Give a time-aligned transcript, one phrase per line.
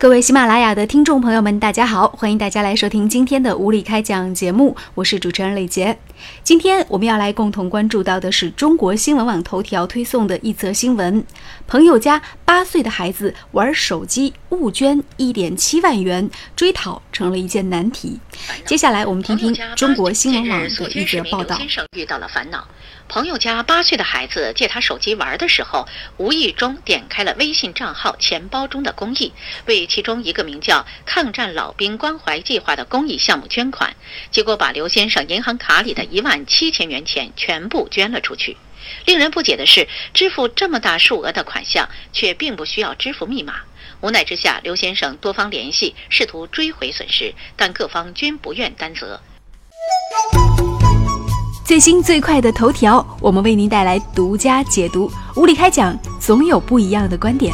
[0.00, 5.98] 各位喜马拉雅的听众朋友们，大家好，欢迎大家来收听今天的无理开讲节目，我是主持人李杰。
[6.44, 11.24] 今天我们要来共同关注到的是中国新闻网头条推送的一则新闻：
[11.66, 18.18] 朋友家八岁的孩子玩手机误捐一点七万元，追讨成了一件难题。
[18.64, 21.58] 接下来我们听听中国新闻网的一则报道。
[21.58, 22.66] 先生遇到了烦恼。
[23.06, 25.86] 朋友家八岁的孩子借他手机玩的时候，
[26.16, 29.30] 无意中点开了微信账号钱包中的公益，
[29.66, 33.94] 为其中一个名叫“抗战老兵关怀计划”的公益项目捐款，
[34.30, 38.56] 结果把刘先生银行卡里的一万七千元钱全部捐了出去。
[39.06, 43.54] 令人不解的是，支付这么大数额的款项，却并不需要支付密码。
[44.00, 49.20] 无奈之下，刘先生多方联系，试图追回损失，但各方均不愿担责。
[51.66, 55.10] 最新最快的头条，我们为您带来独家解读。
[55.36, 57.52] 无理开讲，总有不一样的观点。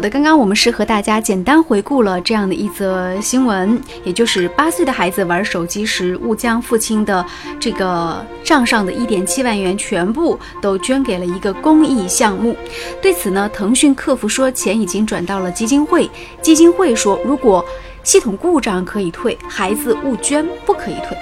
[0.00, 7.22] 好的，刚刚我们是和大家简单回顾了这样的一则新闻，也就是八岁的孩子玩手机时误将父亲的
[7.58, 12.56] 这个账上的一点七万元全部都捐给了一个公益项目。
[13.02, 16.08] 对此呢，腾讯客服说钱已经转到了基金会，
[16.40, 17.62] 基金会说如果。
[18.02, 21.16] 系统故障可以退，孩子误捐不可以退。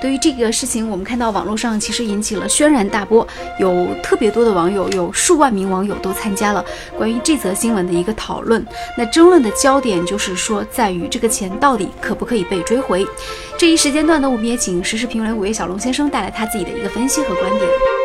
[0.00, 3.26] 对于这个事情，我们看到网络上其实引起了轩然大波，
[3.58, 6.64] 有特别多的网友，有数万名网友都参加了
[6.96, 8.64] 关于这则新闻的一个讨论。
[8.96, 13.06] 那争论的焦点就是说，在于这个钱到底可不可以被追回。
[13.56, 18.03] 这一时间段呢，我们也请时事评论五月小龙先生带来他自己的一个分析和观点。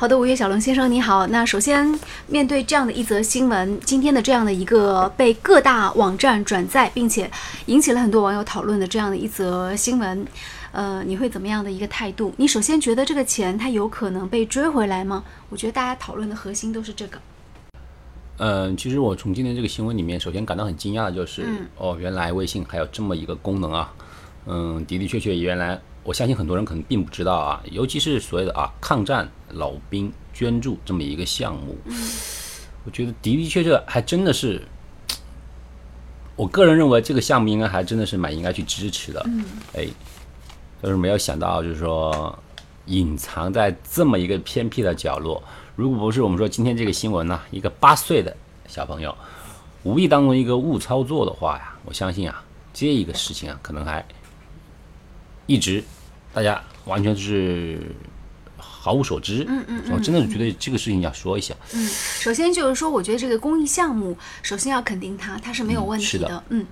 [0.00, 1.26] 好的，五月小龙先生你好。
[1.26, 1.86] 那首先
[2.26, 7.30] 面对这样的一则新闻，今天的这样的一个被各大网站转载，并且
[7.66, 10.26] 引起了很多网友讨论的这样的一则新闻，
[10.72, 12.32] 呃，你会怎么样的一个态度？
[12.38, 15.22] 你首先觉得这个钱它有可能被追回来吗？
[15.50, 17.18] 我觉得大家讨论的核心都是这个。
[18.38, 21.44] 嗯，其实我从今天这个新闻里面，首先感到很惊讶的就是，
[21.76, 23.92] 哦，原来微信还有这么一个功能啊。
[24.46, 25.78] 嗯，的的确确，原来。
[26.10, 31.78] 我相信很多人可能并不知道啊，尤其是所谓的啊抗战老兵捐助这么一个项目，
[32.84, 34.60] 我觉得的的确确还真的是，
[36.34, 39.24] 我个人认为这个项目应该还真的是蛮应该去支持的。
[39.74, 39.86] 哎，
[40.82, 42.36] 但是没有想到就是说
[42.86, 45.40] 隐藏在这么一个偏僻的角落，
[45.76, 49.16] 如果不是我们说今天这个新闻呢，一个八岁的小朋友
[49.84, 52.42] 无意当中一个误操作的话呀，我相信啊
[52.74, 54.04] 这一个事情啊可能还。
[55.46, 55.82] 一直，
[56.32, 57.80] 大家完全是
[58.56, 59.44] 毫无所知。
[59.48, 61.54] 嗯嗯，我真的觉得这个事情要说一下。
[61.74, 66.44] 嗯，首先就是说，我觉得这个公益项目，首先要肯定它，它是没有问题的。
[66.48, 66.66] 嗯。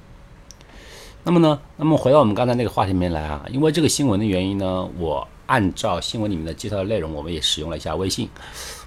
[1.24, 8.28] 那么呢，那么回到我们刚才那个话题里面来啊，因为这个新闻的原因呢，我按照新闻里面的介绍的内容，我们也使用了一下微信。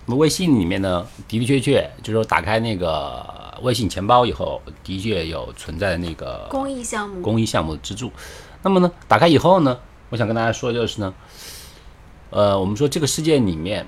[0.08, 3.24] 那么微信里面呢，的的确确就是说，打开那个
[3.62, 8.12] 微信钱包以后，的确有存在的那个公益项目、公益项目的资助。
[8.64, 9.78] 那么呢，打开以后呢，
[10.12, 11.14] 我想跟大家说就是呢，
[12.32, 13.88] 呃，我们说这个事件里面，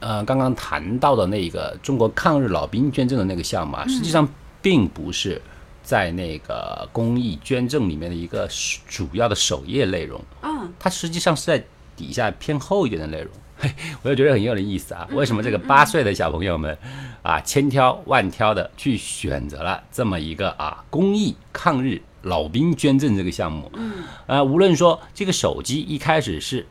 [0.00, 4.28] 呃，刚刚谈到的那个中国抗日老兵捐赠的那个项目啊，实际上
[4.60, 5.40] 并不是
[5.84, 8.48] 在那个公益捐赠里面的一个
[8.88, 13.72] 主要的首页内容，嗯，它实际上是在底下偏后一点的内容，嘿，
[14.02, 16.76] 我就觉得很有点意思啊，为什么这个八岁的小朋友们
[17.22, 22.02] 啊，千挑万挑的去选择了这么一个啊公益抗日？
[22.24, 23.92] 老兵捐赠这个项目，嗯，
[24.26, 26.66] 呃，无论说这个手机一开始是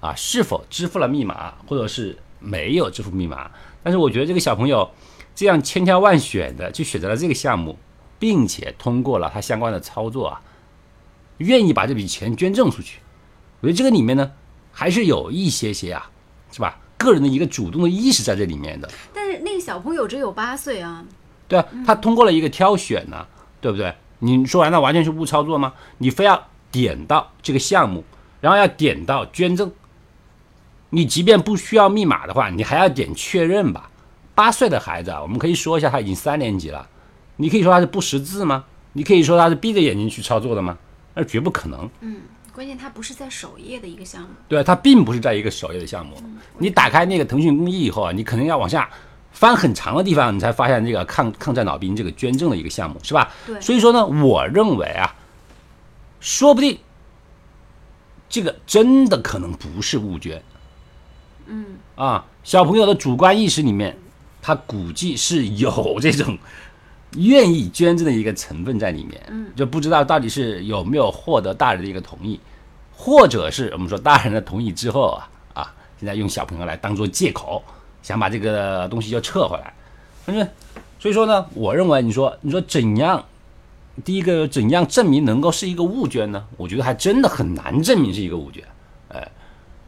[0.00, 3.50] 啊是否支付了密码，或者是没有支付密码，
[3.82, 4.90] 但是我觉得这个小朋友
[5.34, 7.78] 这样千挑万选的去选择了这个项目，
[8.18, 10.42] 并且通过了他相关的操作啊，
[11.38, 12.98] 愿意把这笔钱捐赠出去，
[13.60, 14.32] 我觉得这个里面呢
[14.72, 16.10] 还是有一些些啊，
[16.50, 16.78] 是吧？
[16.98, 18.90] 个人的一个主动的意识在这里面的。
[19.14, 21.04] 但是那个小朋友只有八岁啊，
[21.48, 23.26] 对啊，他通过了一个挑选呢，
[23.60, 23.94] 对不对？
[24.20, 25.72] 你说完那完全是误操作吗？
[25.98, 28.04] 你非要点到这个项目，
[28.40, 29.72] 然后要点到捐赠，
[30.90, 33.90] 你即便不需要密码的话，你还要点确认吧？
[34.34, 36.88] 八岁的孩子啊，我们可以说一下，他已经三年级了，
[37.36, 38.64] 你可以说他是不识字吗？
[38.92, 40.78] 你可以说他是闭着眼睛去操作的吗？
[41.14, 41.88] 那绝不可能。
[42.00, 42.20] 嗯，
[42.52, 44.28] 关键他不是在首页的一个项目。
[44.48, 46.14] 对啊，他并不是在一个首页的项目。
[46.58, 48.88] 你打开那个腾讯公益以后啊，你可能要往下。
[49.32, 53.30] 翻很长的地方，你才发现这个抗抗战老兵这个捐赠的一个项目，是吧？
[53.46, 53.60] 对。
[53.60, 55.14] 所以说呢，我认为啊，
[56.20, 56.78] 说不定
[58.28, 60.42] 这个真的可能不是误捐。
[61.46, 61.78] 嗯。
[61.94, 63.96] 啊，小朋友的主观意识里面，
[64.42, 66.38] 他估计是有这种
[67.16, 69.20] 愿意捐赠的一个成分在里面。
[69.28, 69.46] 嗯。
[69.56, 72.38] 就不知道到底是有没有获得大人的一个同意，
[72.94, 75.18] 或者是我们说大人的同意之后
[75.54, 77.62] 啊现在用小朋友来当做借口，
[78.02, 79.72] 想把这个东西就撤回来，
[80.24, 80.46] 反正
[80.98, 83.24] 所以说呢，我认为你说你说怎样，
[84.04, 86.44] 第一个怎样证明能够是一个误捐呢？
[86.56, 88.62] 我觉得还真的很难证明是一个误捐，
[89.08, 89.30] 哎，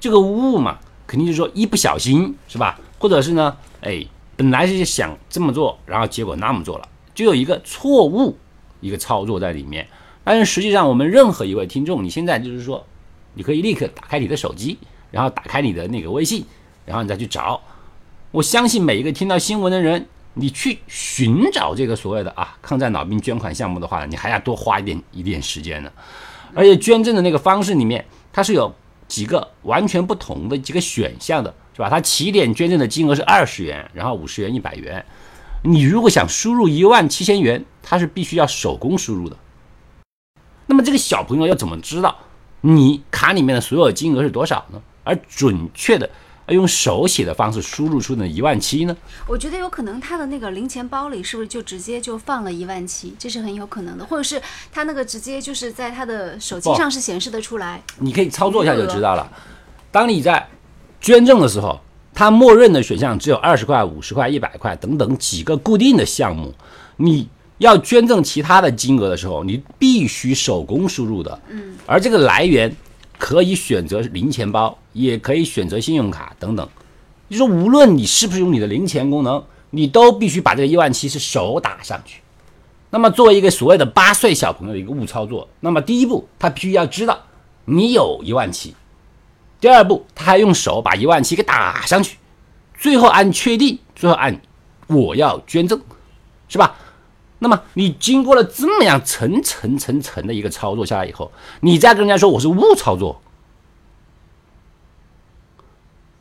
[0.00, 2.79] 这个误嘛，肯定就是说一不小心是吧？
[2.99, 4.05] 或者是呢，哎，
[4.37, 8.37] 本来是想这么做，然后结果那么做了，就有一个错误
[8.81, 9.87] 一个操作在里面。
[10.25, 12.87] 但是实际上，我们任何一位听众，你现在就是说，
[13.35, 14.79] 你可以立刻打开你的手机，
[15.11, 16.44] 然后打开你的那个微信，
[16.87, 17.61] 然后你再去找。
[18.32, 25.93] 我相信每一个听到新闻的人，你去寻找这个所谓的啊抗战老兵捐款项目的话，你还要多花一点一点时间呢。
[26.55, 28.02] 而且捐赠的那个方式里面，
[28.32, 28.75] 它是有
[29.06, 31.90] 几个完全不同的几个选项的，是吧？
[31.90, 35.05] 它起点捐赠的金额是二十元，然后五十元、一百元。
[35.62, 39.37] 你如果想输入一万七千元，它是必须要手工输入的。
[40.64, 42.17] 那么这个小朋友要怎么知道
[42.62, 44.81] 你卡里面的所有金额是多少呢？
[45.05, 46.08] 而准确的
[46.48, 48.96] 用手写的方式输入出的一万七呢？
[49.26, 53.14] 我觉得有可能他的那个零钱包里是不是就直接就放了一万七？
[53.18, 54.40] 这是很有可能的，或者是
[54.72, 57.82] 他那个直接就是在他的手机上是显示的出来。
[57.98, 59.30] 你可以操作一下就知道了。
[59.90, 60.48] 当你在
[61.00, 61.80] 捐赠的时候，
[62.12, 66.54] 它默认的选项只有二十块、五十块、一百块等等几个固定的项目，
[66.96, 67.28] 你。
[67.58, 71.40] 要捐赠其他的金额的时候，你必须手工输入的。
[71.48, 72.74] 嗯，而这个来源
[73.22, 76.69] 可以选择零钱包，也可以选择信用卡等等。
[77.30, 82.20] 就说无论你是不是用你的零钱功能，你都必须把这个一万七是手打上去。
[82.90, 87.16] 那么作为一个所谓的八岁小朋友的一个误操作，那么第一步他必须要知道
[87.64, 88.74] 你有一万七，
[89.60, 92.18] 第二步他还用手把一万七给打上去，
[92.76, 94.42] 最后按确定，最后按
[94.88, 95.80] 我要捐赠，
[96.48, 96.75] 是吧？
[97.42, 103.20] 那么你经过了这么样层层层层的一个操作下来以后，你再跟人家说我是误操作，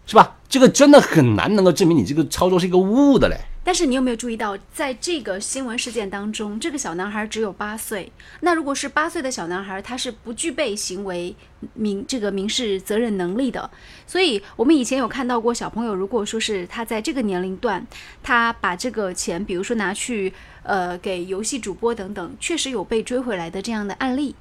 [0.08, 0.38] 是吧？
[0.50, 3.38] 这个真的很难能够证明你这个操作是一个误的嘞。
[3.72, 8.12] 但是你有没有注意到，在这个新闻事件当中，这个小男孩只有八岁。
[8.42, 11.34] 那如果是八岁的小男孩，他是不具备行为
[11.76, 13.72] 民这个民事责任能力的。
[14.06, 17.88] 所以我们以前有看到过小朋友，如果说是他在这个年龄段，
[18.22, 20.34] 他把这个钱，比如说拿去
[20.64, 24.36] 呃给游戏主播等等，确实有被追回来的这样的案例。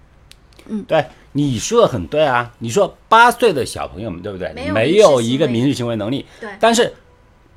[0.66, 2.52] 嗯，对，你说的很对啊。
[2.58, 4.52] 你说八岁的小朋友们，对不对？
[4.72, 6.26] 没有一个民事行为能力。
[6.40, 6.50] 对。
[6.58, 6.92] 但是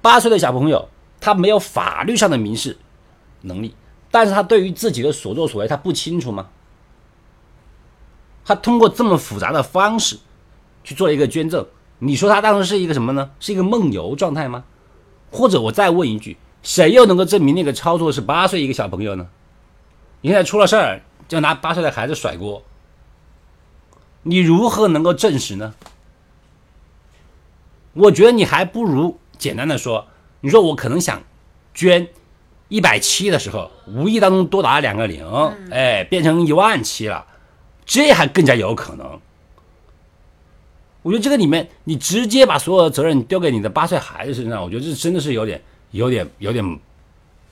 [0.04, 0.88] 八岁的小朋友。
[1.24, 2.78] 他没有法律上的民事
[3.44, 3.74] 能力，
[4.12, 6.50] 但是他对于自己的所作所为他不清楚吗？
[8.44, 10.20] 他通过这么复杂的方式
[10.84, 11.66] 去做一个捐赠，
[12.00, 13.32] 你说他当时是一个什么呢？
[13.40, 14.66] 是一个梦游状态吗？
[15.32, 19.30] 或者我再问一句，谁又能够证明那个操作是八岁一个小朋友呢？
[20.20, 22.64] 你现在出了事儿就拿八岁的孩子甩锅，
[24.24, 25.74] 你如何能够证实呢？
[27.94, 30.08] 我觉得你还不如简单的说。
[30.46, 31.24] 你说我可能想
[31.74, 32.06] 捐
[32.68, 35.26] 一百七的时候，无意当中多打了两个零，
[35.72, 37.26] 哎，变成一万七了，
[37.86, 39.22] 这还更加有可能。
[41.02, 45.62] 我觉得这个里面，你直接把所有的责任丢给你的八岁孩子身上，我觉得这真的是有点、
[45.92, 46.80] 有点、有点。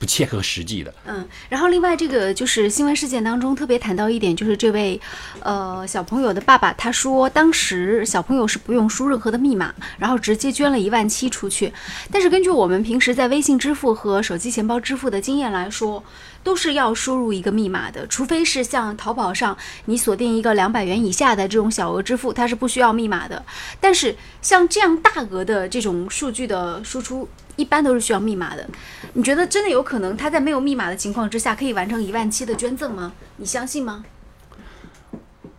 [0.02, 0.92] 不切合实际的。
[1.06, 5.00] 嗯，然后另外这个就是新闻事件当中特别谈到一点，就是这位
[5.42, 11.72] 呃小朋友的爸爸，他说当时小朋友是不用输任何的密码，然后直接捐了一万七出去。
[12.12, 16.04] 但是根据我们平时在微信支付和手机钱包支付的经验来说，
[16.44, 23.46] 都是要输入一个密码的，除非是像淘宝上你锁定一个两百元以下的这种小额支付，它是不需要密码的。
[23.80, 27.30] 但是像这样大额的这种数据的输出。
[27.56, 28.68] 一般都是需要密码的，
[29.14, 33.14] 你觉得真的有可能他在没有密码的情况之下可以完成一万七的捐赠吗？
[33.38, 34.04] 你相信吗？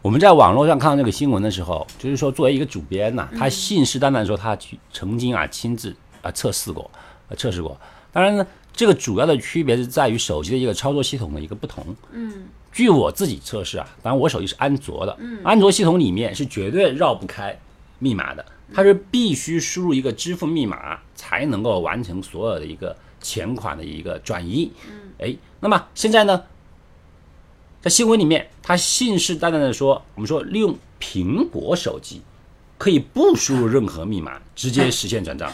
[0.00, 6.90] 我们在网络上看到这个新闻的时候，就是说作为一个主编呐，他信誓旦旦说他去曾经啊亲自啊测试过，
[7.36, 7.78] 测试过。
[8.10, 11.94] 当然呢，这个主要的区别是在于手机的一个操作系统的一个不同。
[12.10, 17.56] 嗯，据我自己测试啊，当然我手机是安卓的，安卓系统里面是绝对绕不开
[18.00, 18.44] 密码的。
[18.74, 24.72] 它是必须输入一个支付密码才能够完成所有的一个钱款的一个转移。
[24.88, 26.42] 嗯，哎，那么现在呢，
[27.80, 32.22] 在新闻里面，他信誓旦旦的说，我们说利用苹果手机
[32.78, 35.52] 可以不输入任何密码，直接实现转账。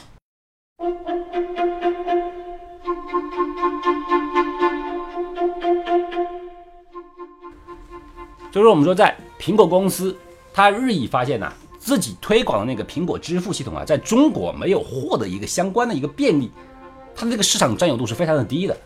[8.50, 10.16] 就是我们说，在苹果公司，
[10.54, 11.52] 它日益发现呢。
[11.88, 16.50] 自己推广的那个苹果支付系统啊，在中国没有获得一个相关的一个便利，
[17.14, 18.76] 它的这个市场占有度是非常的低的。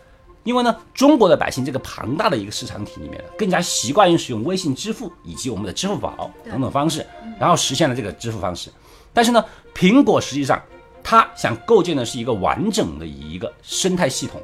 [0.44, 7.04] 因为呢，中国的百姓这个庞大的一个市场体里面呢，更加习惯于使用微信支付以及我们的支付宝等等方式，
[7.40, 8.70] 然后实现了这个支付方式。
[9.12, 9.44] 但是呢，
[9.74, 10.62] 苹果实际上
[11.02, 14.40] 它想构建的是一个完整的一个生态系统，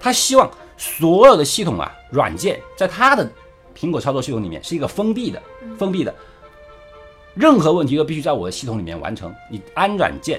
[0.00, 3.30] 它希望所有的系统啊软件在它的
[3.72, 5.40] 苹果操作系统里面是一个封闭的、
[5.78, 6.12] 封闭的，
[7.40, 9.34] 任何问题都必须在我的系统里面完成。
[9.48, 10.38] 你安软件、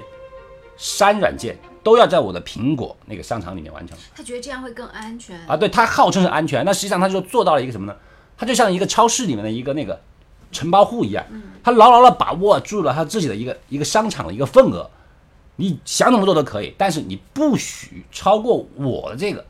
[0.77, 3.98] 删软件都要在我的苹果那个商场里面完成。
[4.15, 7.98] 他觉得这样会更安全啊，对，他号称是安全，那实际上他就做到了一个什么呢？
[8.38, 10.00] 他就像一个超市里面的一个那个
[10.51, 11.25] 承包户一样，
[11.63, 14.89] 他牢牢的把握住了他自己的一个一个商场的一个份额。
[15.58, 19.46] 你想怎么做都可以，但是你不许超过我的这个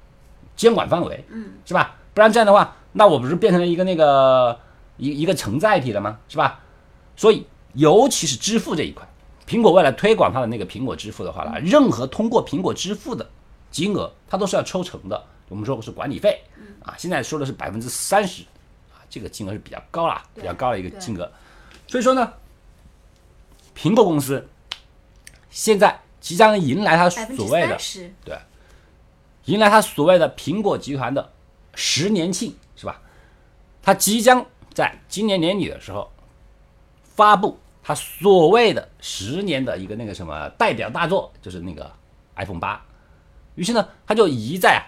[0.56, 1.96] 监管范围，嗯，是吧？
[2.14, 4.60] 不然这样的话，那我不是变成了一个那个
[4.98, 6.18] 一一个承载体了吗？
[6.28, 6.60] 是吧？
[7.16, 9.08] 所以，尤其是支付这一块，
[9.48, 13.30] 苹果为了推广它的那个苹果支付的话呢，任何通过苹果支付的
[13.70, 15.24] 金额，它都是要抽成的。
[15.50, 16.42] 我们说是管理费，
[16.82, 18.44] 啊，现在说的是百分之三十，
[18.94, 21.30] 啊，这个金额是比较高了，比较高的一个金额。
[21.88, 22.32] 所以说呢，
[23.78, 24.48] 苹果公司
[25.50, 27.78] 现在即将迎来它所谓的
[28.24, 28.38] 对，
[29.46, 31.32] 迎来它所谓的苹果集团的
[31.76, 33.02] 十年庆，是吧？
[33.84, 36.10] 它即将在今年年底的时候
[37.22, 41.92] 发布他所谓的十年的一个那个什么代表大作，就是那个
[42.36, 42.84] iPhone 八。
[43.54, 44.82] 于是呢，他就一再啊，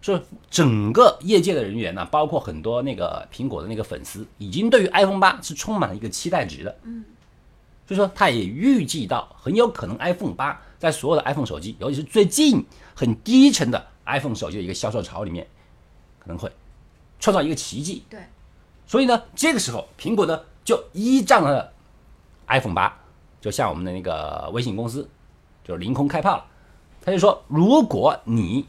[0.00, 6.74] 说整个业界的人员呢，包括很多那个苹果的那个粉丝，已经对于 iPhone 八是充满了一个期待值的。
[6.84, 7.04] 嗯，
[7.86, 12.64] 所以说他也预计到很有可能 iPhone 八在所有的 iPhone 手机，尤其是最近
[12.94, 15.46] 很低沉的 iPhone 手机的一个销售潮里面，
[16.18, 16.50] 可能会
[17.20, 18.04] 创造一个奇迹。
[18.08, 18.20] 对，
[18.86, 21.73] 所以呢，这个时候苹果呢就依仗了
[22.48, 22.96] iPhone 八，
[23.40, 25.08] 就向我们的那个微信公司，
[25.64, 26.44] 就凌空开炮了。
[27.04, 28.66] 他就说，如果你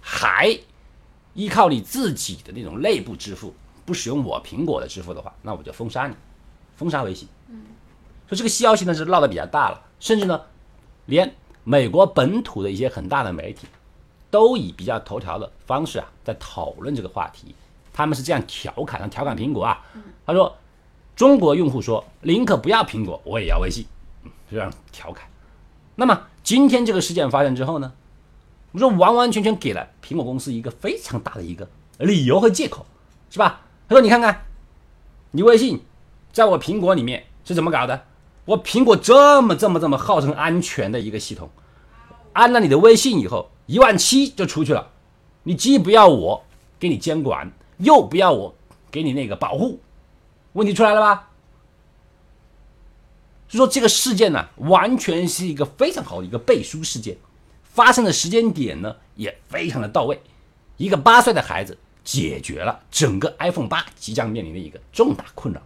[0.00, 0.58] 还
[1.34, 3.54] 依靠你自己的那种内部支付，
[3.84, 6.14] 不使用我苹果的支付的话，那我就封杀你，
[6.76, 7.28] 封杀微信。
[7.48, 7.62] 嗯，
[8.28, 10.40] 说这个消息呢是闹得比较大了，甚至呢，
[11.06, 13.66] 连美国本土的一些很大的媒体，
[14.30, 17.54] 都以比较头条的方式啊，在讨论这个话题。
[17.92, 19.84] 他们是这样调侃，调侃苹果啊。
[20.26, 20.56] 他说，
[21.16, 23.86] 中国用户说宁可不要苹果，我也要微信，
[24.50, 25.28] 这样调侃。
[25.94, 27.92] 那么今天这个事件发生之后呢，
[28.72, 31.68] 我说完完全全给了苹果公司一个非常大的一个
[31.98, 32.84] 理由和借口，
[33.30, 33.60] 是吧？
[33.88, 34.44] 他说你看看，
[35.30, 35.82] 你微信
[36.32, 38.04] 在我苹果里面是怎么搞的？
[38.46, 41.48] 我苹果这么这么这么号称安全的一个系统，
[42.32, 44.90] 安了你的微信以后，一万七就出去了，
[45.44, 46.44] 你既不要我
[46.78, 48.54] 给你监管，又不要我
[48.90, 49.78] 给你那个保护，
[50.54, 51.30] 问题出来了吧？
[53.46, 57.16] 就说这个事件呢，完全是一个非常好的一个背书事件，
[57.62, 60.20] 发生的时间点呢也非常的到位。
[60.76, 65.62] 一个八岁的孩子解决了整个 iPhone 八即将面临的一个重大困扰。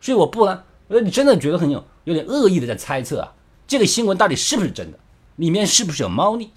[0.00, 3.32] 所以我不呢，我说，你真的觉得很有有点恶意的在猜测啊，
[3.66, 4.98] 这个新闻到底是不是真的，
[5.36, 6.50] 里面是不是有猫腻？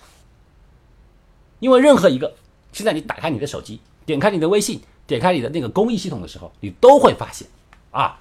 [1.59, 2.35] 因为任何一个
[2.73, 7.47] 现在你打开你的手机，点开你的微信，点开你的那个公益系统的时候，你都会发现
[7.91, 8.17] 啊。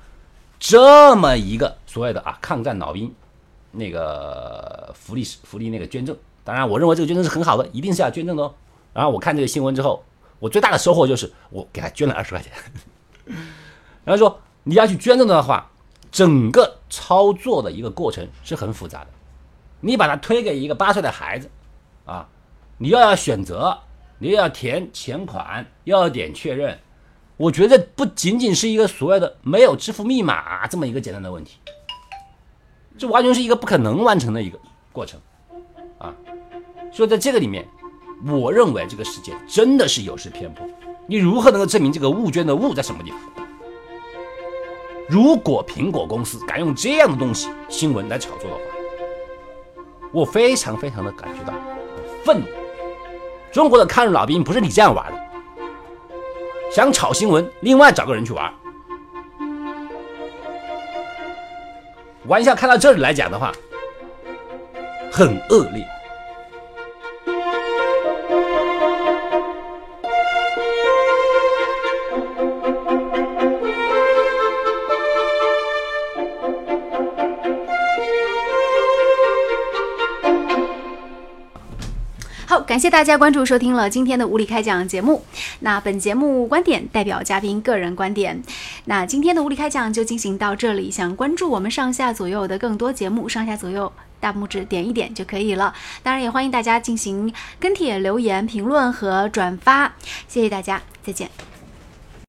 [0.59, 3.11] 这么一个所谓的啊抗战老兵，
[3.73, 8.55] 那个福利福利那个捐赠，当然我认为这个捐赠是很好的，一定是要捐赠的哦。
[8.93, 10.05] 然后我看这个新闻之后，
[10.39, 12.53] 我最大的收获就是我给他捐了二十块钱。
[14.05, 15.71] 然后说你要去捐赠的话，
[16.13, 19.07] 整个操作的一个过程是很复杂的。
[19.81, 21.49] 你把它推给一个八岁的孩子，
[22.05, 22.29] 啊，
[22.77, 23.79] 你又要选择，
[24.23, 26.79] 你又要填钱款，又要点确认。
[27.39, 31.59] 我觉得不仅仅是一个所谓的没有支付密码这么一个简单的问题，
[32.99, 34.61] 这完全是一个不可能完成的一个
[34.93, 35.19] 过程，
[35.97, 36.15] 啊，
[36.93, 37.67] 所以在这个里面，
[38.27, 40.67] 我认为这个事件真的是有失偏颇。
[41.07, 43.21] 你如何能够证明这个误捐的误在什么地方？
[45.09, 48.63] 如果苹果公司敢用这样的东西新闻来炒作的话，
[50.13, 51.55] 我非常非常的感觉到
[52.23, 52.47] 愤怒。
[53.53, 55.21] 中国的抗日老兵不是你这样玩的。
[56.75, 58.53] 想炒新闻，另外找个人去玩。
[62.27, 63.53] 玩笑开到这里来讲的话，
[65.11, 65.85] 很恶劣。
[82.71, 85.25] 感谢大家关注收听了今天的无理开讲节目。
[85.59, 88.41] 那本节目观点代表嘉宾个人观点。
[88.85, 90.89] 那今天的无理开讲就进行到这里。
[90.89, 95.75] 想关注我们上下左右的更多节目，上下左右大拇指点一点就可以了。
[96.05, 99.93] 当然也欢迎大家进行跟帖、留言、评论和转发。
[100.29, 101.29] 谢谢大家，再见。